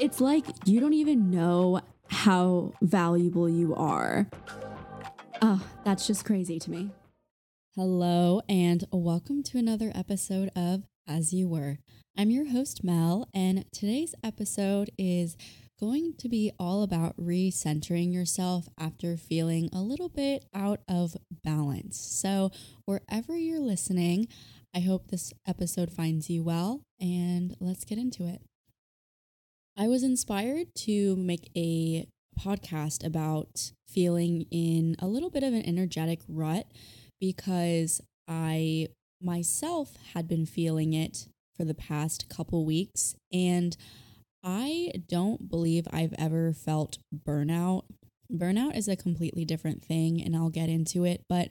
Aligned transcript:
It's 0.00 0.18
like 0.18 0.46
you 0.64 0.80
don't 0.80 0.94
even 0.94 1.30
know 1.30 1.82
how 2.08 2.72
valuable 2.80 3.50
you 3.50 3.74
are. 3.74 4.30
Oh, 5.42 5.62
that's 5.84 6.06
just 6.06 6.24
crazy 6.24 6.58
to 6.58 6.70
me. 6.70 6.88
Hello, 7.76 8.40
and 8.48 8.82
welcome 8.90 9.42
to 9.42 9.58
another 9.58 9.92
episode 9.94 10.48
of 10.56 10.84
As 11.06 11.34
You 11.34 11.48
Were. 11.48 11.80
I'm 12.16 12.30
your 12.30 12.48
host, 12.48 12.82
Mel, 12.82 13.28
and 13.34 13.66
today's 13.72 14.14
episode 14.24 14.88
is 14.96 15.36
going 15.78 16.14
to 16.16 16.30
be 16.30 16.50
all 16.58 16.82
about 16.82 17.14
recentering 17.18 18.10
yourself 18.10 18.70
after 18.78 19.18
feeling 19.18 19.68
a 19.70 19.82
little 19.82 20.08
bit 20.08 20.46
out 20.54 20.80
of 20.88 21.14
balance. 21.44 22.00
So, 22.00 22.52
wherever 22.86 23.36
you're 23.36 23.60
listening, 23.60 24.28
I 24.74 24.80
hope 24.80 25.08
this 25.08 25.34
episode 25.46 25.92
finds 25.92 26.30
you 26.30 26.42
well, 26.42 26.86
and 26.98 27.54
let's 27.60 27.84
get 27.84 27.98
into 27.98 28.26
it. 28.26 28.40
I 29.80 29.88
was 29.88 30.02
inspired 30.02 30.74
to 30.80 31.16
make 31.16 31.50
a 31.56 32.06
podcast 32.38 33.02
about 33.02 33.72
feeling 33.88 34.44
in 34.50 34.94
a 34.98 35.06
little 35.06 35.30
bit 35.30 35.42
of 35.42 35.54
an 35.54 35.66
energetic 35.66 36.20
rut 36.28 36.66
because 37.18 38.02
I 38.28 38.88
myself 39.22 39.96
had 40.12 40.28
been 40.28 40.44
feeling 40.44 40.92
it 40.92 41.28
for 41.56 41.64
the 41.64 41.72
past 41.72 42.28
couple 42.28 42.66
weeks 42.66 43.14
and 43.32 43.74
I 44.44 44.92
don't 45.08 45.48
believe 45.48 45.88
I've 45.90 46.14
ever 46.18 46.52
felt 46.52 46.98
burnout. 47.26 47.84
Burnout 48.30 48.76
is 48.76 48.86
a 48.86 48.96
completely 48.96 49.46
different 49.46 49.82
thing 49.82 50.22
and 50.22 50.36
I'll 50.36 50.50
get 50.50 50.68
into 50.68 51.04
it, 51.06 51.24
but 51.26 51.48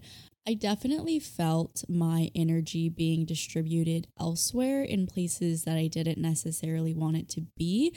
I 0.49 0.55
definitely 0.55 1.19
felt 1.19 1.83
my 1.87 2.31
energy 2.33 2.89
being 2.89 3.23
distributed 3.23 4.07
elsewhere 4.19 4.81
in 4.81 5.05
places 5.05 5.63
that 5.65 5.77
I 5.77 5.85
didn't 5.85 6.17
necessarily 6.17 6.91
want 6.91 7.17
it 7.17 7.29
to 7.29 7.41
be. 7.55 7.93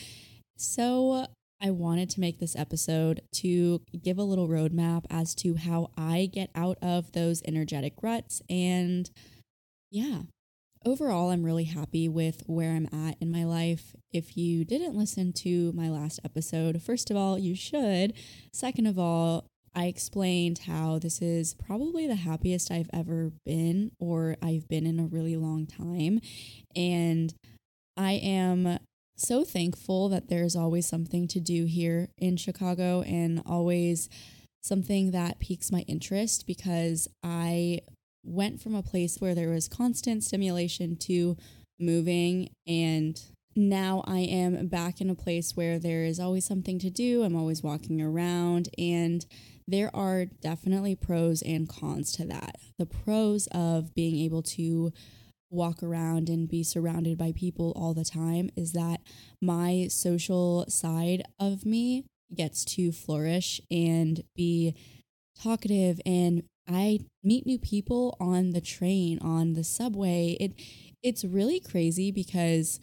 So 0.59 1.29
I 1.63 1.71
wanted 1.71 2.11
to 2.11 2.21
make 2.21 2.41
this 2.41 2.55
episode 2.55 3.23
to 3.37 3.81
give 3.99 4.19
a 4.19 4.23
little 4.23 4.49
roadmap 4.49 5.07
as 5.09 5.35
to 5.37 5.55
how 5.55 5.93
I 5.97 6.29
get 6.31 6.51
out 6.55 6.77
of 6.83 7.13
those 7.13 7.41
energetic 7.47 7.95
ruts. 8.03 8.43
And 8.51 9.11
yeah, 9.91 10.25
overall, 10.85 11.31
I'm 11.31 11.45
really 11.45 11.65
happy 11.65 12.07
with 12.07 12.43
where 12.45 12.73
I'm 12.73 12.89
at 12.93 13.17
in 13.19 13.33
my 13.33 13.45
life. 13.45 13.97
If 14.13 14.37
you 14.37 14.67
didn't 14.67 14.95
listen 14.95 15.33
to 15.39 15.73
my 15.73 15.89
last 15.89 16.21
episode, 16.23 16.83
first 16.83 17.11
of 17.11 17.17
all, 17.17 17.39
you 17.39 17.55
should. 17.55 18.13
Second 18.53 18.85
of 18.89 18.99
all, 18.99 19.47
I 19.75 19.87
explained 19.87 20.61
how 20.67 20.99
this 20.99 21.23
is 21.23 21.55
probably 21.55 22.07
the 22.07 22.15
happiest 22.15 22.71
I've 22.71 22.91
ever 22.93 23.33
been, 23.45 23.93
or 23.99 24.37
I've 24.43 24.69
been 24.69 24.87
in 24.87 25.01
a 25.01 25.07
really 25.07 25.37
long 25.37 25.67
time. 25.67 26.21
And 26.77 27.33
I 27.97 28.13
am 28.13 28.79
so 29.17 29.45
thankful 29.45 30.09
that 30.11 30.29
there's 30.29 30.57
always 30.57 30.87
something 30.87 31.27
to 31.29 31.41
do 31.41 31.65
here 31.65 32.09
in 32.19 32.37
Chicago 32.37 33.03
and 33.03 33.43
always 33.47 34.09
something 34.63 35.11
that 35.11 35.39
piques 35.39 35.73
my 35.73 35.81
interest 35.81 36.47
because 36.47 37.09
I 37.23 37.81
went 38.25 38.61
from 38.61 38.75
a 38.75 38.83
place 38.83 39.21
where 39.21 39.35
there 39.35 39.51
was 39.51 39.69
constant 39.69 40.23
stimulation 40.23 40.97
to 40.97 41.37
moving 41.81 42.51
and 42.67 43.21
now 43.55 44.03
I 44.07 44.21
am 44.21 44.69
back 44.69 45.01
in 45.01 45.11
a 45.11 45.15
place 45.15 45.57
where 45.57 45.79
there 45.79 46.05
is 46.05 46.19
always 46.19 46.45
something 46.45 46.79
to 46.79 46.91
do. 46.91 47.23
I'm 47.23 47.37
always 47.37 47.63
walking 47.63 48.01
around 48.01 48.69
and 48.79 49.27
there 49.67 49.95
are 49.95 50.27
definitely 50.27 50.95
pros 50.95 51.43
and 51.43 51.69
cons 51.69 52.13
to 52.13 52.25
that. 52.27 52.57
The 52.79 52.87
pros 52.87 53.49
of 53.53 53.95
being 53.95 54.25
able 54.25 54.43
to 54.43 54.93
walk 55.51 55.83
around 55.83 56.29
and 56.29 56.49
be 56.49 56.63
surrounded 56.63 57.19
by 57.19 57.33
people 57.33 57.73
all 57.77 57.95
the 57.95 58.05
time 58.05 58.51
is 58.57 58.73
that 58.73 59.01
my 59.41 59.87
social 59.91 60.65
side 60.69 61.23
of 61.39 61.67
me 61.67 62.05
gets 62.35 62.65
to 62.65 62.91
flourish 62.91 63.61
and 63.71 64.23
be 64.35 64.75
talkative 65.39 66.01
and 66.07 66.43
I 66.69 67.01
meet 67.25 67.45
new 67.45 67.59
people 67.59 68.17
on 68.21 68.51
the 68.51 68.61
train, 68.61 69.19
on 69.21 69.55
the 69.55 69.65
subway. 69.65 70.37
It 70.41 70.53
it's 71.03 71.25
really 71.25 71.59
crazy 71.59 72.13
because 72.13 72.79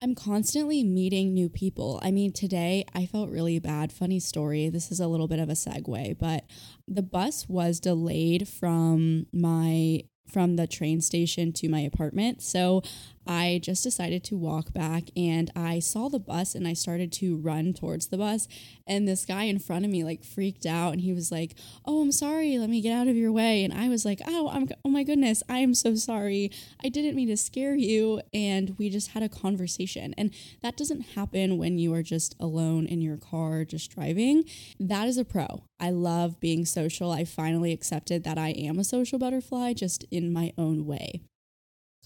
I'm 0.00 0.14
constantly 0.14 0.84
meeting 0.84 1.34
new 1.34 1.48
people. 1.48 1.98
I 2.02 2.12
mean, 2.12 2.32
today 2.32 2.84
I 2.94 3.06
felt 3.06 3.30
really 3.30 3.58
bad. 3.58 3.92
Funny 3.92 4.20
story. 4.20 4.68
This 4.68 4.92
is 4.92 5.00
a 5.00 5.08
little 5.08 5.26
bit 5.26 5.40
of 5.40 5.48
a 5.48 5.54
segue, 5.54 6.18
but 6.18 6.44
the 6.86 7.02
bus 7.02 7.48
was 7.48 7.80
delayed 7.80 8.48
from 8.48 9.26
my 9.32 10.04
from 10.28 10.56
the 10.56 10.66
train 10.66 11.00
station 11.00 11.52
to 11.54 11.68
my 11.68 11.80
apartment. 11.80 12.42
So 12.42 12.82
I 13.28 13.60
just 13.62 13.84
decided 13.84 14.24
to 14.24 14.38
walk 14.38 14.72
back 14.72 15.10
and 15.14 15.50
I 15.54 15.80
saw 15.80 16.08
the 16.08 16.18
bus 16.18 16.54
and 16.54 16.66
I 16.66 16.72
started 16.72 17.12
to 17.12 17.36
run 17.36 17.74
towards 17.74 18.06
the 18.06 18.16
bus. 18.16 18.48
And 18.86 19.06
this 19.06 19.26
guy 19.26 19.44
in 19.44 19.58
front 19.58 19.84
of 19.84 19.90
me 19.90 20.02
like 20.02 20.24
freaked 20.24 20.64
out 20.64 20.94
and 20.94 21.02
he 21.02 21.12
was 21.12 21.30
like, 21.30 21.54
Oh, 21.84 22.00
I'm 22.00 22.10
sorry. 22.10 22.56
Let 22.56 22.70
me 22.70 22.80
get 22.80 22.94
out 22.94 23.06
of 23.06 23.16
your 23.16 23.30
way. 23.30 23.64
And 23.64 23.74
I 23.74 23.90
was 23.90 24.06
like, 24.06 24.22
Oh, 24.26 24.48
I'm, 24.48 24.66
oh 24.82 24.88
my 24.88 25.04
goodness. 25.04 25.42
I 25.46 25.58
am 25.58 25.74
so 25.74 25.94
sorry. 25.94 26.50
I 26.82 26.88
didn't 26.88 27.16
mean 27.16 27.28
to 27.28 27.36
scare 27.36 27.74
you. 27.76 28.22
And 28.32 28.74
we 28.78 28.88
just 28.88 29.10
had 29.10 29.22
a 29.22 29.28
conversation. 29.28 30.14
And 30.16 30.32
that 30.62 30.78
doesn't 30.78 31.10
happen 31.14 31.58
when 31.58 31.78
you 31.78 31.92
are 31.92 32.02
just 32.02 32.34
alone 32.40 32.86
in 32.86 33.02
your 33.02 33.18
car, 33.18 33.66
just 33.66 33.94
driving. 33.94 34.44
That 34.80 35.06
is 35.06 35.18
a 35.18 35.24
pro. 35.24 35.64
I 35.78 35.90
love 35.90 36.40
being 36.40 36.64
social. 36.64 37.12
I 37.12 37.24
finally 37.24 37.72
accepted 37.72 38.24
that 38.24 38.38
I 38.38 38.48
am 38.50 38.78
a 38.78 38.84
social 38.84 39.18
butterfly 39.18 39.74
just 39.74 40.06
in 40.10 40.32
my 40.32 40.54
own 40.56 40.86
way. 40.86 41.20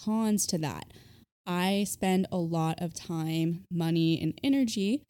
Cons 0.05 0.47
to 0.47 0.59
that 0.59 0.87
I 1.47 1.85
spend 1.85 2.27
a 2.31 2.37
lot 2.37 2.81
of 2.81 2.95
time, 2.95 3.65
money, 3.71 4.21
and 4.21 4.39
energy, 4.43 5.03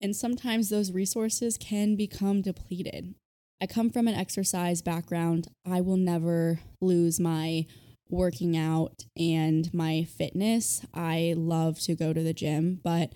and 0.00 0.14
sometimes 0.14 0.68
those 0.68 0.92
resources 0.92 1.56
can 1.56 1.96
become 1.96 2.42
depleted. 2.42 3.14
I 3.60 3.66
come 3.66 3.90
from 3.90 4.06
an 4.08 4.14
exercise 4.14 4.82
background. 4.82 5.48
I 5.64 5.80
will 5.80 5.96
never 5.96 6.60
lose 6.80 7.18
my 7.18 7.66
working 8.08 8.56
out 8.56 9.04
and 9.16 9.72
my 9.72 10.04
fitness. 10.04 10.82
I 10.92 11.34
love 11.36 11.80
to 11.80 11.94
go 11.94 12.12
to 12.12 12.22
the 12.22 12.34
gym, 12.34 12.80
but 12.84 13.12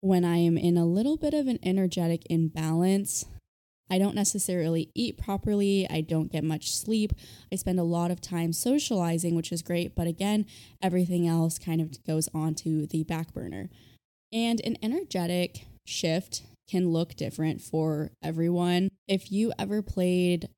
when 0.00 0.24
I 0.24 0.36
am 0.36 0.56
in 0.56 0.76
a 0.76 0.86
little 0.86 1.16
bit 1.16 1.34
of 1.34 1.46
an 1.46 1.58
energetic 1.62 2.22
imbalance, 2.30 3.26
I 3.90 3.98
don't 3.98 4.14
necessarily 4.14 4.90
eat 4.94 5.18
properly. 5.18 5.86
I 5.88 6.00
don't 6.00 6.32
get 6.32 6.44
much 6.44 6.74
sleep. 6.74 7.12
I 7.52 7.56
spend 7.56 7.78
a 7.80 7.84
lot 7.84 8.10
of 8.10 8.20
time 8.20 8.52
socializing, 8.52 9.34
which 9.34 9.52
is 9.52 9.62
great. 9.62 9.94
But 9.94 10.06
again, 10.06 10.46
everything 10.82 11.26
else 11.26 11.58
kind 11.58 11.80
of 11.80 12.04
goes 12.04 12.28
on 12.34 12.54
to 12.56 12.86
the 12.86 13.04
back 13.04 13.32
burner. 13.32 13.70
And 14.32 14.60
an 14.64 14.76
energetic 14.82 15.66
shift 15.86 16.42
can 16.68 16.90
look 16.90 17.16
different 17.16 17.62
for 17.62 18.10
everyone. 18.22 18.90
If 19.06 19.32
you 19.32 19.52
ever 19.58 19.80
played 19.80 20.48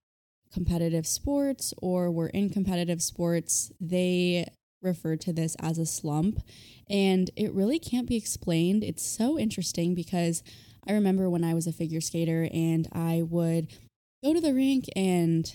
competitive 0.52 1.06
sports 1.06 1.72
or 1.80 2.10
were 2.10 2.28
in 2.28 2.50
competitive 2.50 3.00
sports, 3.00 3.70
they 3.80 4.46
refer 4.82 5.14
to 5.14 5.32
this 5.32 5.56
as 5.60 5.78
a 5.78 5.86
slump. 5.86 6.40
And 6.88 7.30
it 7.36 7.52
really 7.52 7.78
can't 7.78 8.08
be 8.08 8.16
explained. 8.16 8.82
It's 8.82 9.06
so 9.06 9.38
interesting 9.38 9.94
because 9.94 10.42
I 10.90 10.94
remember 10.94 11.30
when 11.30 11.44
I 11.44 11.54
was 11.54 11.68
a 11.68 11.72
figure 11.72 12.00
skater 12.00 12.48
and 12.52 12.88
I 12.92 13.22
would 13.22 13.68
go 14.24 14.34
to 14.34 14.40
the 14.40 14.52
rink 14.52 14.86
and 14.96 15.50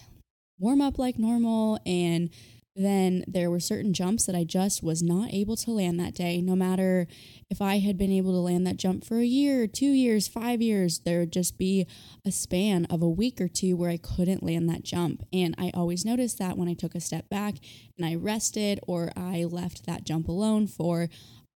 warm 0.60 0.80
up 0.80 0.98
like 0.98 1.20
normal 1.20 1.78
and 1.86 2.30
then 2.74 3.26
there 3.28 3.52
were 3.52 3.60
certain 3.60 3.94
jumps 3.94 4.26
that 4.26 4.36
I 4.36 4.46
just 4.46 4.82
was 4.82 5.04
not 5.04 5.34
able 5.34 5.58
to 5.58 5.72
land 5.72 6.00
that 6.00 6.14
day. 6.14 6.40
No 6.40 6.56
matter 6.56 7.08
if 7.50 7.62
I 7.62 7.80
had 7.80 7.98
been 7.98 8.14
able 8.14 8.32
to 8.32 8.40
land 8.40 8.66
that 8.66 8.78
jump 8.78 9.04
for 9.04 9.18
a 9.18 9.26
year, 9.26 9.68
two 9.68 9.92
years, 9.92 10.30
five 10.30 10.62
years, 10.62 11.00
there 11.00 11.20
would 11.20 11.34
just 11.34 11.58
be 11.58 11.86
a 12.26 12.32
span 12.32 12.86
of 12.86 13.02
a 13.02 13.10
week 13.10 13.42
or 13.42 13.50
two 13.50 13.76
where 13.76 13.90
I 13.90 13.98
couldn't 13.98 14.44
land 14.44 14.70
that 14.70 14.84
jump. 14.84 15.24
And 15.34 15.54
I 15.58 15.72
always 15.74 16.06
noticed 16.06 16.40
that 16.40 16.58
when 16.58 16.70
I 16.70 16.74
took 16.74 16.96
a 16.96 17.02
step 17.02 17.28
back 17.28 17.56
and 17.98 18.06
I 18.06 18.16
rested 18.16 18.80
or 18.88 19.12
I 19.18 19.44
left 19.44 19.86
that 19.86 20.06
jump 20.06 20.30
alone 20.30 20.68
for 20.68 21.10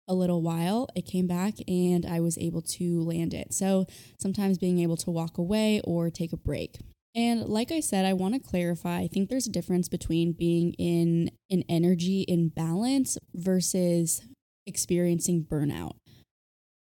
a 0.10 0.16
little 0.16 0.42
while, 0.42 0.90
it 0.96 1.06
came 1.06 1.28
back 1.28 1.54
and 1.68 2.06
I 2.06 2.20
was 2.20 2.38
able 2.38 2.62
to 2.64 3.02
land 3.02 3.34
it. 3.34 3.54
So 3.54 3.86
sometimes 4.20 4.58
being 4.58 4.80
able 4.80 4.98
to 4.98 5.12
walk 5.12 5.38
away 5.38 5.82
or 5.86 6.10
take 6.10 6.34
a 6.34 6.38
break. 6.38 6.78
And 7.16 7.46
like 7.46 7.72
I 7.72 7.80
said, 7.80 8.06
I 8.06 8.14
want 8.14 8.34
to 8.34 8.40
clarify 8.40 9.00
I 9.00 9.08
think 9.08 9.30
there's 9.30 9.48
a 9.48 9.52
difference 9.52 9.88
between 9.88 10.34
being 10.34 10.74
in 10.74 11.32
an 11.50 11.64
energy 11.70 12.26
imbalance 12.28 13.18
versus 13.34 14.22
experiencing 14.66 15.46
burnout. 15.50 15.94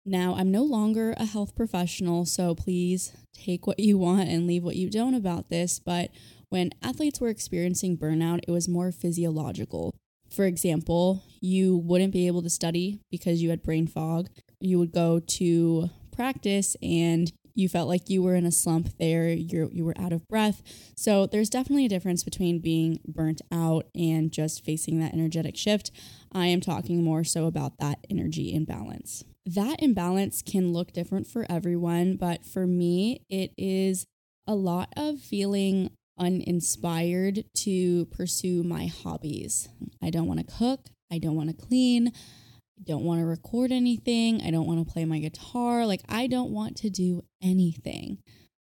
Now, 0.07 0.35
I'm 0.35 0.51
no 0.51 0.63
longer 0.63 1.15
a 1.19 1.27
health 1.27 1.55
professional, 1.55 2.25
so 2.25 2.55
please 2.55 3.13
take 3.35 3.67
what 3.67 3.79
you 3.79 3.99
want 3.99 4.29
and 4.29 4.47
leave 4.47 4.65
what 4.65 4.77
you 4.77 4.89
don't 4.91 5.15
about 5.15 5.51
this. 5.51 5.79
But 5.79 6.11
when 6.49 6.71
athletes 6.83 7.21
were 7.21 7.29
experiencing 7.29 7.99
burnout, 7.99 8.41
it 8.49 8.51
was 8.51 8.69
more 8.69 8.93
physiological. 8.93 9.95
For 10.31 10.45
example, 10.45 11.23
you 11.41 11.77
wouldn't 11.77 12.13
be 12.13 12.27
able 12.27 12.43
to 12.43 12.51
study 12.51 13.01
because 13.11 13.43
you 13.43 13.51
had 13.51 13.63
brain 13.63 13.87
fog. 13.87 14.29
You 14.61 14.79
would 14.79 14.93
go 14.93 15.21
to 15.21 15.91
practice 16.13 16.77
and 16.83 17.33
you 17.55 17.69
felt 17.69 17.89
like 17.89 18.09
you 18.09 18.23
were 18.23 18.35
in 18.35 18.47
a 18.47 18.53
slump 18.53 18.89
there, 18.99 19.29
you 19.29 19.71
you 19.73 19.85
were 19.85 19.99
out 19.99 20.13
of 20.13 20.27
breath. 20.29 20.63
So 20.97 21.27
there's 21.27 21.51
definitely 21.51 21.87
a 21.87 21.91
difference 21.91 22.23
between 22.25 22.61
being 22.61 23.01
burnt 23.07 23.43
out 23.53 23.87
and 23.95 24.33
just 24.33 24.65
facing 24.65 24.99
that 25.01 25.13
energetic 25.13 25.57
shift. 25.57 25.91
I 26.33 26.47
am 26.47 26.61
talking 26.61 27.03
more 27.03 27.25
so 27.25 27.47
about 27.47 27.79
that 27.79 27.99
energy 28.09 28.55
imbalance. 28.55 29.25
That 29.47 29.83
imbalance 29.83 30.43
can 30.43 30.73
look 30.73 30.93
different 30.93 31.27
for 31.27 31.45
everyone, 31.51 32.17
but 32.17 32.45
for 32.45 32.67
me, 32.67 33.25
it 33.29 33.53
is 33.59 34.07
a 34.47 34.55
lot 34.55 34.93
of 34.97 35.21
feeling 35.21 35.91
uninspired 36.21 37.45
to 37.55 38.05
pursue 38.07 38.63
my 38.63 38.87
hobbies. 38.87 39.69
I 40.01 40.11
don't 40.11 40.29
want 40.29 40.47
to 40.47 40.55
cook, 40.55 40.91
I 41.11 41.19
don't 41.19 41.35
want 41.35 41.49
to 41.49 41.67
clean, 41.67 42.09
I 42.09 42.83
don't 42.85 43.05
want 43.05 43.21
to 43.21 43.27
record 43.27 43.73
anything, 43.73 44.43
I 44.43 44.51
don't 44.51 44.67
want 44.67 44.87
to 44.87 44.93
play 44.93 45.05
my 45.05 45.19
guitar. 45.19 45.87
Like, 45.87 46.03
I 46.09 46.29
don't 46.29 46.53
want 46.53 46.77
to 46.79 46.91
do 46.91 47.25
anything. 47.43 48.19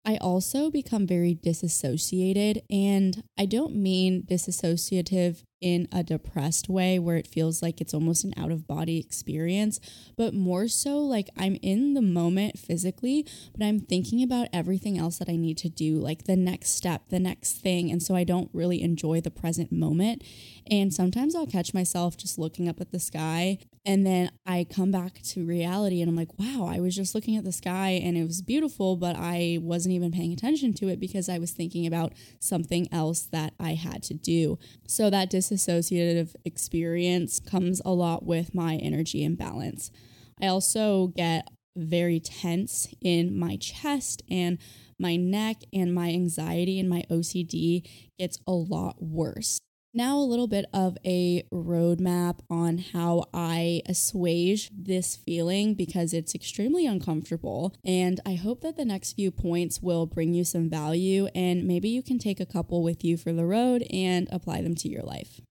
I 0.05 0.17
also 0.17 0.69
become 0.69 1.07
very 1.07 1.33
disassociated, 1.33 2.63
and 2.69 3.23
I 3.37 3.45
don't 3.45 3.75
mean 3.75 4.23
disassociative 4.23 5.43
in 5.63 5.87
a 5.93 6.03
depressed 6.03 6.67
way 6.67 6.99
where 6.99 7.15
it 7.15 7.25
feels 7.25 7.61
like 7.61 7.79
it's 7.79 7.93
almost 7.93 8.25
an 8.25 8.33
out 8.35 8.51
of 8.51 8.67
body 8.67 8.99
experience, 8.99 9.79
but 10.17 10.33
more 10.33 10.67
so 10.67 10.99
like 10.99 11.29
I'm 11.37 11.57
in 11.61 11.93
the 11.93 12.01
moment 12.01 12.59
physically, 12.59 13.25
but 13.55 13.65
I'm 13.65 13.79
thinking 13.79 14.21
about 14.21 14.49
everything 14.51 14.97
else 14.97 15.17
that 15.19 15.29
I 15.29 15.37
need 15.37 15.57
to 15.59 15.69
do, 15.69 15.95
like 15.95 16.25
the 16.25 16.35
next 16.35 16.71
step, 16.71 17.07
the 17.07 17.19
next 17.19 17.53
thing. 17.53 17.89
And 17.89 18.03
so 18.03 18.13
I 18.13 18.25
don't 18.25 18.49
really 18.51 18.81
enjoy 18.81 19.21
the 19.21 19.31
present 19.31 19.71
moment. 19.71 20.21
And 20.69 20.93
sometimes 20.93 21.33
I'll 21.33 21.47
catch 21.47 21.73
myself 21.73 22.17
just 22.17 22.37
looking 22.37 22.67
up 22.67 22.81
at 22.81 22.91
the 22.91 22.99
sky 22.99 23.59
and 23.85 24.05
then 24.05 24.31
I 24.45 24.65
come 24.69 24.91
back 24.91 25.21
to 25.21 25.45
reality 25.45 26.01
and 26.01 26.09
I'm 26.09 26.15
like, 26.15 26.39
wow, 26.39 26.69
I 26.71 26.79
was 26.79 26.95
just 26.95 27.13
looking 27.13 27.35
at 27.35 27.43
the 27.43 27.51
sky 27.51 27.99
and 28.01 28.17
it 28.17 28.23
was 28.23 28.41
beautiful, 28.41 28.95
but 28.95 29.17
I 29.17 29.59
wasn't 29.61 29.93
even 29.93 30.11
paying 30.11 30.31
attention 30.31 30.73
to 30.75 30.87
it 30.87 31.01
because 31.01 31.27
I 31.27 31.37
was 31.37 31.51
thinking 31.51 31.85
about 31.85 32.13
something 32.39 32.87
else 32.93 33.23
that 33.33 33.53
I 33.59 33.73
had 33.73 34.01
to 34.03 34.13
do. 34.13 34.57
So 34.87 35.09
that 35.09 35.29
disassociative 35.53 36.35
experience 36.45 37.39
comes 37.39 37.81
a 37.85 37.91
lot 37.91 38.25
with 38.25 38.53
my 38.55 38.75
energy 38.75 39.23
imbalance. 39.23 39.91
I 40.41 40.47
also 40.47 41.07
get 41.07 41.47
very 41.75 42.19
tense 42.19 42.87
in 43.01 43.37
my 43.37 43.57
chest 43.57 44.21
and 44.29 44.57
my 44.99 45.15
neck, 45.15 45.57
and 45.73 45.93
my 45.93 46.09
anxiety 46.09 46.79
and 46.79 46.87
my 46.87 47.03
OCD 47.09 47.87
gets 48.17 48.37
a 48.47 48.51
lot 48.51 49.01
worse. 49.01 49.59
Now, 49.95 50.17
a 50.17 50.25
little 50.25 50.47
bit 50.47 50.65
of 50.73 50.97
a 51.05 51.43
roadmap 51.53 52.39
on 52.49 52.79
how 52.79 53.25
I 53.31 53.83
assuage 53.85 54.71
this 54.75 55.15
feeling 55.15 55.75
because 55.75 56.13
it's 56.13 56.33
extremely 56.33 56.87
uncomfortable. 56.87 57.75
And 57.85 58.19
I 58.25 58.33
hope 58.33 58.61
that 58.61 58.75
the 58.75 58.85
next 58.85 59.13
few 59.13 59.29
points 59.29 59.83
will 59.83 60.07
bring 60.07 60.33
you 60.33 60.45
some 60.45 60.67
value 60.67 61.27
and 61.35 61.67
maybe 61.67 61.89
you 61.89 62.01
can 62.01 62.17
take 62.17 62.39
a 62.39 62.45
couple 62.45 62.81
with 62.81 63.03
you 63.03 63.17
for 63.17 63.33
the 63.33 63.45
road 63.45 63.85
and 63.91 64.27
apply 64.31 64.63
them 64.63 64.73
to 64.77 64.89
your 64.89 65.03
life. 65.03 65.41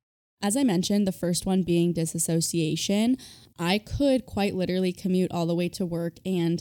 As 0.43 0.57
I 0.57 0.65
mentioned, 0.65 1.07
the 1.07 1.13
first 1.13 1.47
one 1.47 1.63
being 1.63 1.93
disassociation, 1.93 3.19
I 3.61 3.79
could 3.79 4.27
quite 4.27 4.57
literally 4.57 4.93
commute 4.93 5.31
all 5.31 5.47
the 5.47 5.55
way 5.55 5.69
to 5.69 5.87
work 5.87 6.15
and 6.27 6.61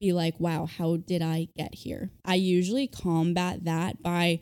be 0.00 0.12
like, 0.12 0.38
wow, 0.38 0.66
how 0.66 0.96
did 0.98 1.22
I 1.22 1.48
get 1.56 1.76
here? 1.76 2.10
I 2.26 2.34
usually 2.34 2.88
combat 2.88 3.64
that 3.64 4.02
by 4.02 4.40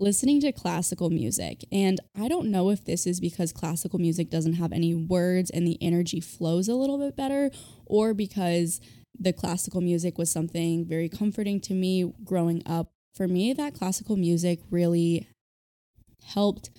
listening 0.00 0.40
to 0.40 0.50
classical 0.50 1.10
music. 1.10 1.64
And 1.70 2.00
I 2.18 2.26
don't 2.26 2.50
know 2.50 2.70
if 2.70 2.84
this 2.84 3.06
is 3.06 3.20
because 3.20 3.52
classical 3.52 3.98
music 3.98 4.30
doesn't 4.30 4.54
have 4.54 4.72
any 4.72 4.94
words 4.94 5.50
and 5.50 5.66
the 5.66 5.78
energy 5.80 6.20
flows 6.20 6.68
a 6.68 6.74
little 6.74 6.98
bit 6.98 7.16
better, 7.16 7.50
or 7.86 8.14
because 8.14 8.80
the 9.18 9.32
classical 9.32 9.80
music 9.80 10.16
was 10.16 10.32
something 10.32 10.86
very 10.86 11.08
comforting 11.08 11.60
to 11.60 11.74
me 11.74 12.12
growing 12.24 12.62
up. 12.66 12.92
For 13.14 13.28
me, 13.28 13.52
that 13.52 13.74
classical 13.74 14.16
music 14.16 14.60
really 14.70 15.28
helped 16.24 16.70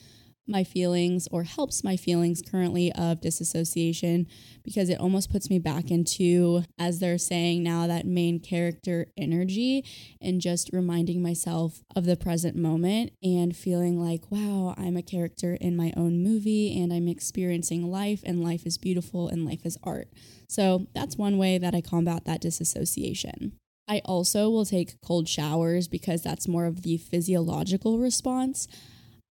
my 0.48 0.64
feelings 0.64 1.28
or 1.32 1.44
helps 1.44 1.84
my 1.84 1.96
feelings 1.96 2.42
currently 2.42 2.92
of 2.94 3.22
disassociation 3.22 4.28
because 4.64 4.90
it 4.90 5.00
almost 5.00 5.32
puts 5.32 5.50
me 5.50 5.60
back 5.60 5.90
into, 5.90 6.64
as 6.78 7.00
they're 7.00 7.18
saying 7.18 7.64
now, 7.64 7.88
that 7.88 8.06
main 8.06 8.40
character 8.40 9.08
energy 9.18 9.86
and 10.20 10.42
just 10.42 10.70
reminding 10.74 11.22
myself 11.22 11.84
of 11.96 12.06
the 12.06 12.18
present 12.18 12.56
moment 12.56 13.12
and 13.24 13.56
feeling 13.56 14.00
like, 14.00 14.32
wow, 14.32 14.74
I'm 14.78 14.98
a 14.98 15.02
character 15.02 15.58
in 15.62 15.76
my 15.76 15.94
own 15.96 16.24
movie 16.24 16.80
and 16.82 16.92
I'm 16.92 17.08
experiencing 17.08 17.90
life 17.90 18.22
and 18.26 18.44
life 18.44 18.66
is 18.66 18.78
beautiful 18.78 19.28
and 19.28 19.46
life 19.46 19.66
is 19.66 19.78
art. 19.84 20.10
So 20.48 20.88
that's 20.94 21.16
one 21.16 21.38
way 21.38 21.58
that 21.58 21.74
I 21.74 21.82
combat 21.82 22.26
that 22.26 22.42
disassociation. 22.42 23.54
I 23.88 24.02
also 24.06 24.50
will 24.50 24.66
take 24.66 25.02
cold 25.02 25.28
showers 25.28 25.88
because 25.88 26.22
that's 26.22 26.48
more 26.48 26.66
of 26.66 26.84
the 26.84 26.98
physiological 26.98 28.00
response. 28.00 28.68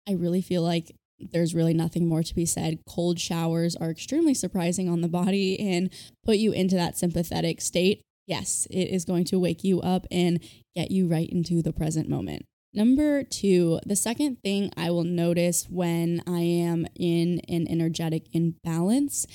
I 0.09 0.13
really 0.13 0.41
feel 0.41 0.63
like 0.63 0.97
there's 1.21 1.55
really 1.55 1.75
nothing 1.75 2.09
more 2.09 2.23
to 2.23 2.35
be 2.35 2.47
said. 2.47 2.79
Cold 2.87 3.19
showers 3.19 3.77
are 3.77 3.91
extremely 3.91 4.35
surprising 4.35 4.89
on 4.89 5.01
the 5.01 5.09
body 5.09 5.59
and 5.59 5.91
put 6.25 6.37
you 6.37 6.53
into 6.53 6.77
that 6.77 6.97
sympathetic 6.97 7.61
state. 7.61 8.03
Yes, 8.27 8.67
it 8.71 8.89
is 8.89 9.05
going 9.05 9.25
to 9.27 9.39
wake 9.39 9.65
you 9.65 9.81
up 9.81 10.07
and 10.11 10.41
get 10.77 10.91
you 10.91 11.09
right 11.09 11.29
into 11.31 11.63
the 11.63 11.73
present 11.73 12.09
moment. 12.09 12.45
Number 12.75 13.23
two, 13.23 13.81
the 13.87 13.97
second 13.97 14.43
thing 14.43 14.71
I 14.77 14.91
will 14.91 15.05
notice 15.05 15.67
when 15.71 16.23
I 16.27 16.41
am 16.41 16.87
in 16.95 17.41
an 17.49 17.67
energetic 17.69 18.27
imbalance 18.33 19.27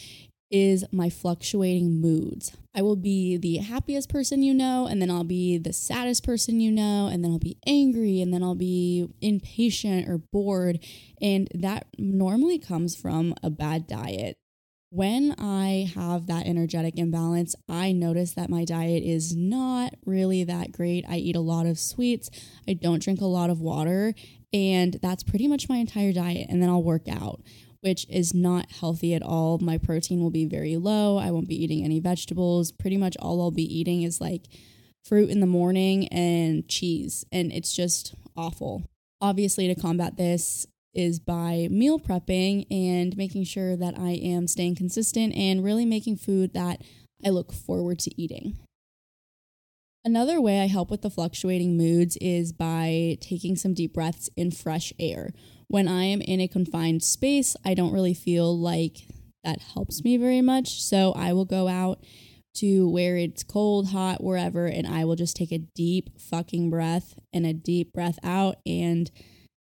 is 0.53 0.85
my 0.91 1.09
fluctuating 1.09 1.99
moods. 1.99 2.55
I 2.75 2.83
will 2.83 2.95
be 2.95 3.37
the 3.37 3.57
happiest 3.57 4.07
person 4.07 4.43
you 4.43 4.53
know, 4.53 4.85
and 4.85 5.01
then 5.01 5.09
I'll 5.09 5.23
be 5.23 5.57
the 5.57 5.73
saddest 5.73 6.23
person 6.23 6.61
you 6.61 6.71
know, 6.71 7.09
and 7.11 7.23
then 7.23 7.31
I'll 7.31 7.39
be 7.39 7.57
angry, 7.65 8.21
and 8.21 8.31
then 8.31 8.43
I'll 8.43 8.53
be 8.53 9.09
impatient 9.19 10.07
or 10.07 10.19
bored. 10.19 10.79
And 11.19 11.49
that 11.55 11.87
normally 11.97 12.59
comes 12.59 12.95
from 12.95 13.33
a 13.41 13.49
bad 13.49 13.87
diet. 13.87 14.37
When 14.91 15.33
I 15.39 15.91
have 15.95 16.27
that 16.27 16.45
energetic 16.45 16.99
imbalance, 16.99 17.55
I 17.67 17.91
notice 17.91 18.33
that 18.33 18.51
my 18.51 18.63
diet 18.63 19.01
is 19.03 19.35
not 19.35 19.95
really 20.05 20.43
that 20.43 20.71
great. 20.71 21.03
I 21.09 21.17
eat 21.17 21.35
a 21.35 21.39
lot 21.39 21.65
of 21.65 21.79
sweets, 21.79 22.29
I 22.67 22.73
don't 22.73 23.01
drink 23.01 23.21
a 23.21 23.25
lot 23.25 23.49
of 23.49 23.59
water, 23.59 24.13
and 24.53 24.99
that's 25.01 25.23
pretty 25.23 25.47
much 25.47 25.67
my 25.67 25.77
entire 25.77 26.13
diet. 26.13 26.45
And 26.47 26.61
then 26.61 26.69
I'll 26.69 26.83
work 26.83 27.07
out 27.09 27.41
which 27.83 28.07
is 28.09 28.33
not 28.33 28.71
healthy 28.71 29.13
at 29.13 29.21
all. 29.21 29.57
My 29.59 29.77
protein 29.77 30.21
will 30.21 30.31
be 30.31 30.45
very 30.45 30.77
low. 30.77 31.17
I 31.17 31.31
won't 31.31 31.49
be 31.49 31.61
eating 31.61 31.83
any 31.83 31.99
vegetables. 31.99 32.71
Pretty 32.71 32.95
much 32.95 33.17
all 33.19 33.41
I'll 33.41 33.51
be 33.51 33.63
eating 33.63 34.03
is 34.03 34.21
like 34.21 34.47
fruit 35.03 35.29
in 35.29 35.41
the 35.41 35.45
morning 35.45 36.07
and 36.07 36.65
cheese, 36.69 37.25
and 37.31 37.51
it's 37.51 37.75
just 37.75 38.15
awful. 38.37 38.83
Obviously, 39.19 39.67
to 39.67 39.75
combat 39.75 40.15
this 40.15 40.65
is 40.93 41.19
by 41.19 41.67
meal 41.69 41.99
prepping 41.99 42.65
and 42.71 43.17
making 43.17 43.43
sure 43.43 43.75
that 43.75 43.99
I 43.99 44.11
am 44.11 44.47
staying 44.47 44.75
consistent 44.75 45.35
and 45.35 45.63
really 45.63 45.85
making 45.85 46.17
food 46.17 46.53
that 46.53 46.81
I 47.25 47.29
look 47.29 47.51
forward 47.51 47.99
to 47.99 48.21
eating. 48.21 48.57
Another 50.05 50.39
way 50.39 50.61
I 50.61 50.67
help 50.67 50.91
with 50.91 51.01
the 51.01 51.09
fluctuating 51.09 51.77
moods 51.77 52.17
is 52.21 52.53
by 52.53 53.17
taking 53.21 53.55
some 53.55 53.73
deep 53.73 53.93
breaths 53.93 54.29
in 54.37 54.51
fresh 54.51 54.93
air 54.99 55.31
when 55.67 55.87
I 55.87 56.03
am 56.05 56.21
in 56.21 56.39
a 56.39 56.47
confined 56.47 57.03
space, 57.03 57.55
I 57.65 57.73
don't 57.73 57.93
really 57.93 58.13
feel 58.13 58.57
like 58.57 59.07
that 59.43 59.61
helps 59.73 60.03
me 60.03 60.17
very 60.17 60.41
much. 60.41 60.81
So 60.81 61.13
I 61.13 61.33
will 61.33 61.45
go 61.45 61.67
out 61.67 62.03
to 62.55 62.87
where 62.87 63.17
it's 63.17 63.43
cold, 63.43 63.89
hot, 63.89 64.23
wherever, 64.23 64.67
and 64.67 64.87
I 64.87 65.05
will 65.05 65.15
just 65.15 65.35
take 65.35 65.51
a 65.51 65.57
deep 65.57 66.19
fucking 66.19 66.69
breath 66.69 67.15
and 67.33 67.45
a 67.45 67.53
deep 67.53 67.93
breath 67.93 68.19
out. 68.23 68.57
And 68.65 69.09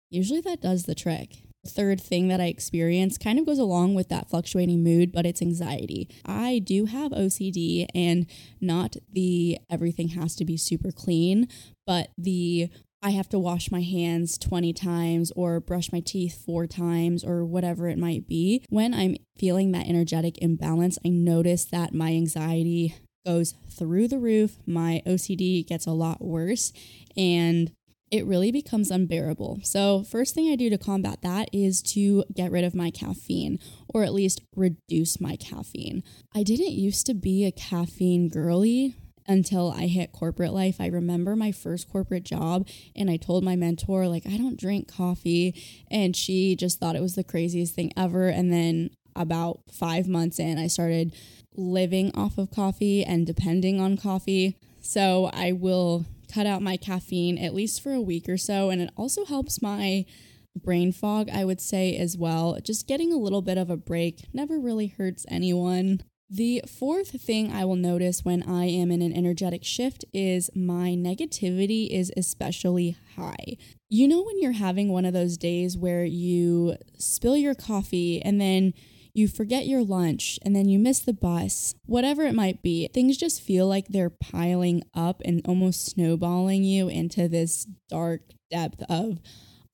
usually 0.09 0.41
that 0.41 0.61
does 0.61 0.83
the 0.83 0.95
trick. 0.95 1.37
The 1.63 1.69
third 1.69 2.01
thing 2.01 2.27
that 2.27 2.41
I 2.41 2.45
experience 2.45 3.17
kind 3.17 3.39
of 3.39 3.45
goes 3.45 3.57
along 3.57 3.95
with 3.95 4.09
that 4.09 4.29
fluctuating 4.29 4.83
mood, 4.83 5.13
but 5.13 5.25
it's 5.25 5.41
anxiety. 5.41 6.09
I 6.25 6.59
do 6.59 6.85
have 6.85 7.11
OCD 7.13 7.87
and 7.95 8.25
not 8.59 8.97
the 9.11 9.59
everything 9.69 10.09
has 10.09 10.35
to 10.35 10.45
be 10.45 10.57
super 10.57 10.91
clean, 10.91 11.47
but 11.87 12.09
the 12.17 12.69
I 13.05 13.09
have 13.09 13.27
to 13.29 13.39
wash 13.39 13.69
my 13.69 13.81
hands 13.81 14.37
20 14.37 14.71
times 14.71 15.33
or 15.35 15.59
brush 15.59 15.91
my 15.91 15.99
teeth 15.99 16.41
four 16.45 16.65
times 16.67 17.25
or 17.25 17.43
whatever 17.43 17.89
it 17.89 17.97
might 17.97 18.29
be. 18.29 18.63
When 18.69 18.93
I'm 18.93 19.17
feeling 19.37 19.73
that 19.73 19.87
energetic 19.87 20.37
imbalance, 20.41 20.97
I 21.05 21.09
notice 21.09 21.65
that 21.65 21.93
my 21.93 22.11
anxiety 22.11 22.95
goes 23.25 23.55
through 23.69 24.07
the 24.07 24.19
roof, 24.19 24.57
my 24.65 25.01
OCD 25.05 25.67
gets 25.67 25.85
a 25.85 25.91
lot 25.91 26.23
worse, 26.23 26.71
and 27.17 27.73
it 28.09 28.25
really 28.25 28.51
becomes 28.51 28.89
unbearable. 28.89 29.59
So, 29.63 30.03
first 30.03 30.33
thing 30.33 30.49
I 30.49 30.55
do 30.55 30.69
to 30.69 30.77
combat 30.77 31.23
that 31.23 31.49
is 31.51 31.81
to 31.93 32.23
get 32.33 32.51
rid 32.51 32.63
of 32.63 32.75
my 32.75 32.89
caffeine 32.89 33.59
or 33.89 34.03
at 34.03 34.13
least 34.13 34.41
reduce 34.55 35.19
my 35.19 35.35
caffeine. 35.35 36.03
I 36.33 36.43
didn't 36.43 36.73
used 36.73 37.05
to 37.07 37.13
be 37.13 37.43
a 37.43 37.51
caffeine 37.51 38.29
girly 38.29 38.95
until 39.27 39.71
I 39.71 39.87
hit 39.87 40.11
corporate 40.11 40.53
life. 40.53 40.77
I 40.79 40.87
remember 40.87 41.35
my 41.35 41.51
first 41.51 41.89
corporate 41.89 42.23
job 42.23 42.67
and 42.95 43.09
I 43.09 43.17
told 43.17 43.43
my 43.43 43.55
mentor, 43.55 44.07
like, 44.07 44.25
I 44.25 44.37
don't 44.37 44.59
drink 44.59 44.91
coffee. 44.91 45.55
And 45.89 46.15
she 46.15 46.55
just 46.55 46.79
thought 46.79 46.95
it 46.95 47.01
was 47.01 47.15
the 47.15 47.23
craziest 47.23 47.75
thing 47.75 47.91
ever. 47.95 48.27
And 48.27 48.51
then 48.51 48.91
about 49.15 49.61
five 49.71 50.07
months 50.07 50.39
in, 50.39 50.57
I 50.57 50.67
started 50.67 51.15
living 51.55 52.11
off 52.15 52.37
of 52.37 52.51
coffee 52.51 53.03
and 53.03 53.25
depending 53.25 53.79
on 53.79 53.97
coffee. 53.97 54.57
So 54.81 55.29
I 55.33 55.51
will 55.51 56.05
cut 56.33 56.47
out 56.47 56.61
my 56.61 56.77
caffeine 56.77 57.37
at 57.37 57.53
least 57.53 57.81
for 57.81 57.93
a 57.93 58.01
week 58.01 58.27
or 58.27 58.37
so. 58.37 58.69
And 58.69 58.81
it 58.81 58.89
also 58.97 59.23
helps 59.25 59.61
my 59.61 60.05
brain 60.55 60.91
fog, 60.91 61.29
I 61.29 61.45
would 61.45 61.61
say, 61.61 61.95
as 61.95 62.17
well. 62.17 62.57
Just 62.61 62.87
getting 62.87 63.13
a 63.13 63.17
little 63.17 63.41
bit 63.41 63.57
of 63.57 63.69
a 63.69 63.77
break 63.77 64.25
never 64.33 64.59
really 64.59 64.87
hurts 64.87 65.25
anyone. 65.29 66.01
The 66.29 66.63
fourth 66.67 67.21
thing 67.21 67.51
I 67.51 67.65
will 67.65 67.75
notice 67.75 68.25
when 68.25 68.43
I 68.43 68.65
am 68.65 68.91
in 68.91 69.01
an 69.01 69.13
energetic 69.13 69.63
shift 69.63 70.03
is 70.13 70.49
my 70.55 70.95
negativity 70.97 71.89
is 71.89 72.11
especially 72.17 72.97
high. 73.15 73.57
You 73.89 74.07
know, 74.07 74.23
when 74.23 74.41
you're 74.41 74.53
having 74.53 74.91
one 74.91 75.05
of 75.05 75.13
those 75.13 75.37
days 75.37 75.77
where 75.77 76.05
you 76.05 76.75
spill 76.97 77.37
your 77.37 77.53
coffee 77.53 78.21
and 78.21 78.41
then 78.41 78.73
you 79.13 79.27
forget 79.27 79.67
your 79.67 79.83
lunch 79.83 80.39
and 80.41 80.55
then 80.55 80.67
you 80.67 80.79
miss 80.79 80.99
the 80.99 81.13
bus, 81.13 81.75
whatever 81.85 82.23
it 82.23 82.33
might 82.33 82.63
be, 82.63 82.87
things 82.87 83.15
just 83.15 83.41
feel 83.41 83.67
like 83.67 83.87
they're 83.89 84.09
piling 84.09 84.81
up 84.95 85.21
and 85.23 85.41
almost 85.45 85.85
snowballing 85.85 86.63
you 86.63 86.87
into 86.87 87.27
this 87.27 87.67
dark 87.89 88.21
depth 88.49 88.81
of, 88.89 89.19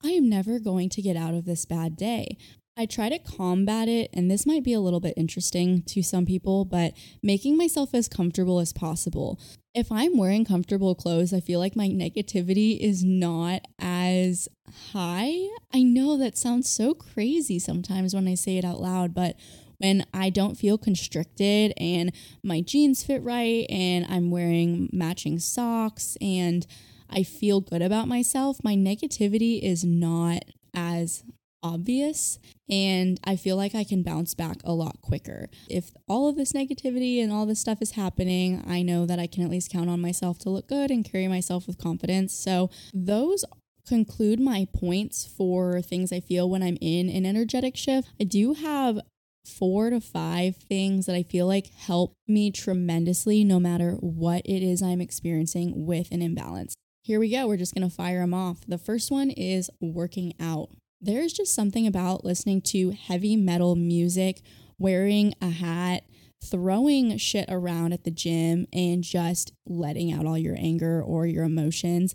I 0.04 0.08
am 0.08 0.28
never 0.28 0.58
going 0.58 0.88
to 0.90 1.02
get 1.02 1.16
out 1.16 1.34
of 1.34 1.44
this 1.46 1.64
bad 1.64 1.96
day. 1.96 2.36
I 2.76 2.86
try 2.86 3.08
to 3.08 3.18
combat 3.18 3.88
it, 3.88 4.10
and 4.12 4.30
this 4.30 4.46
might 4.46 4.64
be 4.64 4.72
a 4.72 4.80
little 4.80 5.00
bit 5.00 5.14
interesting 5.16 5.82
to 5.82 6.02
some 6.02 6.24
people, 6.24 6.64
but 6.64 6.94
making 7.22 7.56
myself 7.56 7.90
as 7.92 8.08
comfortable 8.08 8.58
as 8.58 8.72
possible. 8.72 9.38
If 9.74 9.92
I'm 9.92 10.16
wearing 10.16 10.44
comfortable 10.44 10.94
clothes, 10.94 11.32
I 11.32 11.40
feel 11.40 11.60
like 11.60 11.76
my 11.76 11.88
negativity 11.88 12.78
is 12.78 13.04
not 13.04 13.62
as 13.78 14.48
high. 14.92 15.36
I 15.72 15.82
know 15.82 16.16
that 16.16 16.38
sounds 16.38 16.68
so 16.68 16.94
crazy 16.94 17.58
sometimes 17.58 18.14
when 18.14 18.26
I 18.26 18.34
say 18.34 18.56
it 18.56 18.64
out 18.64 18.80
loud, 18.80 19.14
but 19.14 19.36
when 19.78 20.04
I 20.12 20.30
don't 20.30 20.56
feel 20.56 20.76
constricted 20.76 21.72
and 21.76 22.12
my 22.42 22.60
jeans 22.60 23.02
fit 23.02 23.22
right 23.22 23.66
and 23.70 24.06
I'm 24.08 24.30
wearing 24.30 24.90
matching 24.92 25.38
socks 25.38 26.16
and 26.20 26.66
I 27.08 27.22
feel 27.22 27.60
good 27.60 27.82
about 27.82 28.06
myself, 28.06 28.62
my 28.62 28.74
negativity 28.74 29.60
is 29.60 29.84
not 29.84 30.44
as 30.74 31.24
obvious 31.62 32.38
and 32.68 33.18
I 33.24 33.36
feel 33.36 33.56
like 33.56 33.74
I 33.74 33.84
can 33.84 34.02
bounce 34.02 34.34
back 34.34 34.58
a 34.64 34.72
lot 34.72 35.00
quicker. 35.00 35.48
If 35.68 35.90
all 36.08 36.28
of 36.28 36.36
this 36.36 36.52
negativity 36.52 37.22
and 37.22 37.32
all 37.32 37.46
this 37.46 37.60
stuff 37.60 37.82
is 37.82 37.92
happening, 37.92 38.64
I 38.66 38.82
know 38.82 39.06
that 39.06 39.18
I 39.18 39.26
can 39.26 39.42
at 39.42 39.50
least 39.50 39.70
count 39.70 39.90
on 39.90 40.00
myself 40.00 40.38
to 40.40 40.50
look 40.50 40.68
good 40.68 40.90
and 40.90 41.04
carry 41.04 41.28
myself 41.28 41.66
with 41.66 41.78
confidence. 41.78 42.32
So, 42.32 42.70
those 42.94 43.44
conclude 43.86 44.38
my 44.38 44.68
points 44.72 45.26
for 45.26 45.82
things 45.82 46.12
I 46.12 46.20
feel 46.20 46.48
when 46.48 46.62
I'm 46.62 46.78
in 46.80 47.08
an 47.08 47.26
energetic 47.26 47.76
shift. 47.76 48.08
I 48.20 48.24
do 48.24 48.54
have 48.54 49.00
four 49.44 49.90
to 49.90 50.00
five 50.00 50.56
things 50.56 51.06
that 51.06 51.16
I 51.16 51.22
feel 51.22 51.46
like 51.46 51.72
help 51.74 52.12
me 52.28 52.50
tremendously 52.50 53.42
no 53.42 53.58
matter 53.58 53.92
what 53.94 54.42
it 54.44 54.62
is 54.62 54.82
I'm 54.82 55.00
experiencing 55.00 55.86
with 55.86 56.12
an 56.12 56.22
imbalance. 56.22 56.74
Here 57.02 57.18
we 57.18 57.30
go. 57.30 57.48
We're 57.48 57.56
just 57.56 57.74
going 57.74 57.88
to 57.88 57.94
fire 57.94 58.20
them 58.20 58.34
off. 58.34 58.58
The 58.68 58.78
first 58.78 59.10
one 59.10 59.30
is 59.30 59.70
working 59.80 60.34
out 60.38 60.68
there's 61.00 61.32
just 61.32 61.54
something 61.54 61.86
about 61.86 62.24
listening 62.24 62.60
to 62.62 62.90
heavy 62.90 63.36
metal 63.36 63.76
music, 63.76 64.42
wearing 64.78 65.34
a 65.40 65.50
hat, 65.50 66.04
throwing 66.42 67.16
shit 67.16 67.46
around 67.48 67.92
at 67.92 68.04
the 68.04 68.10
gym, 68.10 68.66
and 68.72 69.02
just 69.02 69.52
letting 69.66 70.12
out 70.12 70.26
all 70.26 70.38
your 70.38 70.56
anger 70.58 71.02
or 71.02 71.26
your 71.26 71.44
emotions 71.44 72.14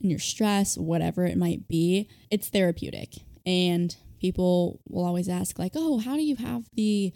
and 0.00 0.10
your 0.10 0.20
stress, 0.20 0.76
whatever 0.76 1.24
it 1.24 1.36
might 1.36 1.68
be. 1.68 2.08
It's 2.30 2.48
therapeutic. 2.48 3.14
And 3.46 3.94
people 4.20 4.80
will 4.88 5.04
always 5.04 5.28
ask, 5.28 5.58
like, 5.58 5.72
oh, 5.74 5.98
how 5.98 6.16
do 6.16 6.22
you 6.22 6.36
have 6.36 6.64
the 6.74 7.12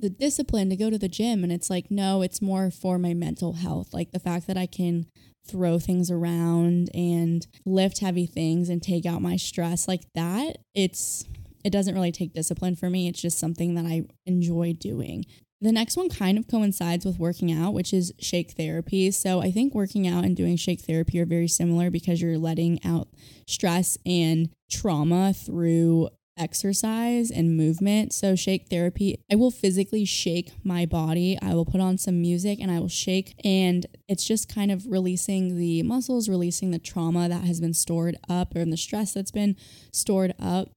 the 0.00 0.08
discipline 0.08 0.70
to 0.70 0.76
go 0.76 0.90
to 0.90 0.98
the 0.98 1.08
gym 1.08 1.42
and 1.42 1.52
it's 1.52 1.68
like 1.68 1.90
no 1.90 2.22
it's 2.22 2.40
more 2.40 2.70
for 2.70 2.98
my 2.98 3.12
mental 3.14 3.54
health 3.54 3.92
like 3.92 4.12
the 4.12 4.20
fact 4.20 4.46
that 4.46 4.56
i 4.56 4.64
can 4.64 5.06
throw 5.48 5.78
things 5.78 6.10
around 6.10 6.90
and 6.94 7.46
lift 7.64 8.00
heavy 8.00 8.26
things 8.26 8.68
and 8.68 8.82
take 8.82 9.06
out 9.06 9.22
my 9.22 9.36
stress 9.36 9.88
like 9.88 10.04
that, 10.14 10.58
it's 10.74 11.24
it 11.64 11.70
doesn't 11.70 11.94
really 11.94 12.12
take 12.12 12.32
discipline 12.32 12.76
for 12.76 12.88
me. 12.88 13.08
It's 13.08 13.20
just 13.20 13.38
something 13.38 13.74
that 13.74 13.84
I 13.84 14.04
enjoy 14.26 14.74
doing. 14.74 15.24
The 15.60 15.72
next 15.72 15.96
one 15.96 16.08
kind 16.08 16.38
of 16.38 16.46
coincides 16.46 17.04
with 17.04 17.18
working 17.18 17.50
out, 17.50 17.74
which 17.74 17.92
is 17.92 18.12
shake 18.20 18.52
therapy. 18.52 19.10
So 19.10 19.40
I 19.40 19.50
think 19.50 19.74
working 19.74 20.06
out 20.06 20.24
and 20.24 20.36
doing 20.36 20.56
shake 20.56 20.82
therapy 20.82 21.18
are 21.20 21.26
very 21.26 21.48
similar 21.48 21.90
because 21.90 22.22
you're 22.22 22.38
letting 22.38 22.78
out 22.84 23.08
stress 23.48 23.98
and 24.06 24.50
trauma 24.70 25.34
through 25.34 26.10
exercise 26.38 27.30
and 27.30 27.56
movement. 27.56 28.12
So, 28.12 28.34
shake 28.34 28.68
therapy, 28.68 29.18
I 29.30 29.34
will 29.34 29.50
physically 29.50 30.04
shake 30.04 30.52
my 30.64 30.86
body. 30.86 31.38
I 31.42 31.54
will 31.54 31.64
put 31.64 31.80
on 31.80 31.98
some 31.98 32.20
music 32.20 32.58
and 32.60 32.70
I 32.70 32.78
will 32.78 32.88
shake. 32.88 33.34
And 33.44 33.86
it's 34.08 34.24
just 34.24 34.52
kind 34.52 34.70
of 34.70 34.86
releasing 34.86 35.56
the 35.56 35.82
muscles, 35.82 36.28
releasing 36.28 36.70
the 36.70 36.78
trauma 36.78 37.28
that 37.28 37.44
has 37.44 37.60
been 37.60 37.74
stored 37.74 38.16
up 38.28 38.54
or 38.56 38.64
the 38.64 38.76
stress 38.76 39.12
that's 39.12 39.30
been 39.30 39.56
stored 39.92 40.34
up. 40.38 40.70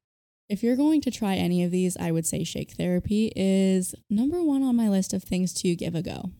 If 0.49 0.63
you're 0.63 0.75
going 0.75 0.99
to 1.01 1.11
try 1.11 1.35
any 1.35 1.63
of 1.63 1.71
these, 1.71 1.95
I 1.95 2.11
would 2.11 2.25
say 2.25 2.43
shake 2.43 2.71
therapy 2.71 3.31
is 3.35 3.95
number 4.09 4.43
one 4.43 4.63
on 4.63 4.75
my 4.75 4.89
list 4.89 5.13
of 5.13 5.23
things 5.23 5.53
to 5.61 5.75
give 5.75 5.95
a 5.95 6.01
go. 6.01 6.31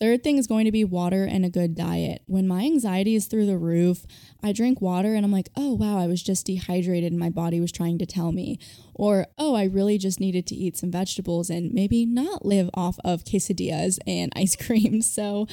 Third 0.00 0.24
thing 0.24 0.38
is 0.38 0.48
going 0.48 0.64
to 0.64 0.72
be 0.72 0.84
water 0.84 1.24
and 1.24 1.44
a 1.44 1.50
good 1.50 1.74
diet. 1.74 2.22
When 2.26 2.48
my 2.48 2.64
anxiety 2.64 3.14
is 3.14 3.26
through 3.26 3.46
the 3.46 3.56
roof, 3.56 4.04
I 4.42 4.52
drink 4.52 4.80
water 4.80 5.14
and 5.14 5.24
I'm 5.24 5.30
like, 5.32 5.50
oh, 5.56 5.74
wow, 5.74 5.98
I 5.98 6.08
was 6.08 6.22
just 6.22 6.46
dehydrated 6.46 7.12
and 7.12 7.18
my 7.18 7.30
body 7.30 7.60
was 7.60 7.70
trying 7.70 7.98
to 7.98 8.06
tell 8.06 8.32
me. 8.32 8.58
Or, 8.92 9.28
oh, 9.38 9.54
I 9.54 9.64
really 9.64 9.96
just 9.96 10.18
needed 10.18 10.46
to 10.48 10.54
eat 10.56 10.76
some 10.76 10.90
vegetables 10.90 11.48
and 11.48 11.72
maybe 11.72 12.04
not 12.04 12.44
live 12.44 12.70
off 12.74 12.98
of 13.04 13.24
quesadillas 13.24 13.98
and 14.06 14.32
ice 14.36 14.56
cream. 14.56 15.00
So, 15.00 15.46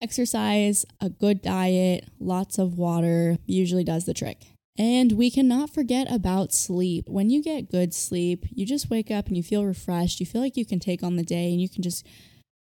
exercise, 0.00 0.86
a 1.00 1.10
good 1.10 1.42
diet, 1.42 2.08
lots 2.18 2.58
of 2.58 2.78
water 2.78 3.36
usually 3.46 3.84
does 3.84 4.06
the 4.06 4.14
trick. 4.14 4.46
And 4.78 5.12
we 5.12 5.30
cannot 5.30 5.70
forget 5.70 6.10
about 6.10 6.54
sleep. 6.54 7.08
When 7.08 7.30
you 7.30 7.42
get 7.42 7.70
good 7.70 7.92
sleep, 7.92 8.46
you 8.50 8.64
just 8.64 8.88
wake 8.90 9.10
up 9.10 9.26
and 9.26 9.36
you 9.36 9.42
feel 9.42 9.64
refreshed. 9.64 10.20
You 10.20 10.26
feel 10.26 10.40
like 10.40 10.56
you 10.56 10.64
can 10.64 10.78
take 10.78 11.02
on 11.02 11.16
the 11.16 11.24
day 11.24 11.50
and 11.50 11.60
you 11.60 11.68
can 11.68 11.82
just 11.82 12.06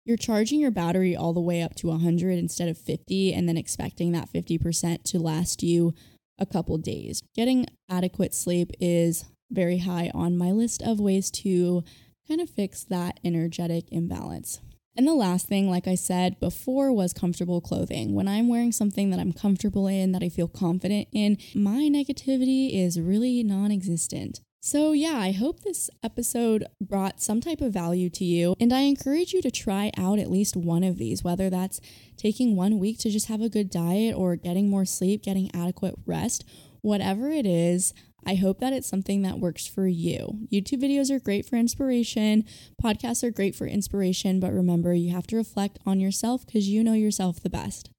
you're 0.05 0.17
charging 0.17 0.61
your 0.61 0.71
battery 0.71 1.15
all 1.15 1.33
the 1.33 1.41
way 1.41 1.63
up 1.63 1.75
to 1.77 1.89
100 1.89 2.39
instead 2.39 2.69
of 2.69 2.79
50 2.79 3.33
and 3.33 3.49
then 3.49 3.57
expecting 3.57 4.13
that 4.13 4.33
50% 4.33 5.03
to 5.05 5.19
last 5.19 5.63
you 5.63 5.95
a 6.39 6.47
couple 6.47 6.77
days. 6.79 7.23
Getting 7.35 7.67
adequate 7.89 8.35
sleep 8.35 8.73
is 8.81 9.25
very 9.51 9.79
high 9.79 10.11
on 10.15 10.37
my 10.37 10.51
list 10.51 10.83
of 10.83 10.99
ways 10.99 11.31
to 11.31 11.85
kind 12.27 12.41
of 12.41 12.51
fix 12.51 12.85
that 12.85 13.21
energetic 13.25 13.85
imbalance. 13.93 14.61
And 14.95 15.09
the 15.09 15.15
last 15.15 15.47
thing, 15.47 15.71
like 15.71 15.87
I 15.87 15.95
said 15.95 16.39
before, 16.39 16.93
was 16.93 17.15
comfortable 17.15 17.61
clothing. 17.61 18.15
When 18.15 18.29
I'm 18.29 18.49
wearing 18.49 18.73
something 18.73 19.11
that 19.11 19.21
I'm 19.21 19.33
comfortable 19.33 19.87
in, 19.87 20.13
that 20.13 20.23
I 20.23 20.29
feel 20.29 20.49
confident 20.49 21.09
in, 21.13 21.39
my 21.55 21.89
negativity 21.91 22.79
is 22.79 23.01
really 23.01 23.43
non 23.43 23.71
existent. 23.71 24.41
So, 24.65 24.93
yeah, 24.93 25.19
I 25.19 25.33
hope 25.33 25.61
this 25.61 25.91
episode 26.05 26.67
brought 26.81 27.21
some 27.21 27.41
type 27.41 27.61
of 27.61 27.73
value 27.73 28.09
to 28.11 28.25
you. 28.25 28.55
And 28.61 28.73
I 28.73 28.83
encourage 28.83 29.33
you 29.33 29.43
to 29.43 29.51
try 29.51 29.91
out 29.97 30.21
at 30.21 30.31
least 30.31 30.57
one 30.57 30.85
of 30.85 30.99
these, 30.99 31.25
whether 31.25 31.51
that's 31.51 31.81
taking 32.17 32.55
one 32.55 32.79
week 32.79 32.99
to 33.01 33.11
just 33.11 33.27
have 33.27 33.41
a 33.41 33.49
good 33.49 33.71
diet 33.71 34.15
or 34.17 34.37
getting 34.37 34.71
more 34.71 34.85
sleep, 34.85 35.25
getting 35.25 35.53
adequate 35.53 35.97
rest, 36.07 36.45
whatever 36.81 37.29
it 37.29 37.45
is. 37.45 37.93
I 38.25 38.37
hope 38.37 38.61
that 38.61 38.73
it's 38.73 38.87
something 38.87 39.23
that 39.23 39.41
works 39.41 39.67
for 39.67 39.89
you. 39.89 40.47
YouTube 40.53 40.81
videos 40.81 41.11
are 41.11 41.19
great 41.19 41.45
for 41.45 41.57
inspiration, 41.57 42.45
podcasts 42.81 43.25
are 43.25 43.33
great 43.33 43.57
for 43.57 43.67
inspiration, 43.67 44.39
but 44.39 44.53
remember, 44.53 44.95
you 44.95 45.11
have 45.11 45.27
to 45.29 45.37
reflect 45.37 45.81
on 45.85 45.99
yourself 45.99 46.47
because 46.47 46.69
you 46.69 46.85
know 46.85 46.93
yourself 46.93 47.43
the 47.43 47.51
best. 47.51 47.91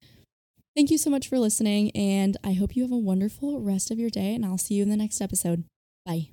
Thank 0.77 0.91
you 0.91 0.97
so 0.97 1.09
much 1.09 1.27
for 1.27 1.39
listening, 1.39 1.91
and 1.91 2.37
I 2.41 2.53
hope 2.53 2.77
you 2.77 2.83
have 2.83 2.91
a 2.93 2.97
wonderful 2.97 3.59
rest 3.59 3.91
of 3.91 3.99
your 3.99 4.09
day, 4.09 4.33
and 4.33 4.45
I'll 4.45 4.57
see 4.57 4.75
you 4.75 4.83
in 4.83 4.89
the 4.89 4.95
next 4.95 5.19
episode. 5.19 5.65
Bye. 6.05 6.32